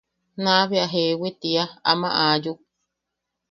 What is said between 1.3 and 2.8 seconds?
tiia. –Ama aayuk.